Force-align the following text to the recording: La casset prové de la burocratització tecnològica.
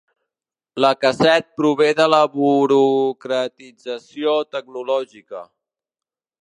La 0.83 0.89
casset 1.03 1.49
prové 1.59 1.89
de 1.99 2.07
la 2.13 2.21
burocratització 2.39 4.35
tecnològica. 4.57 5.49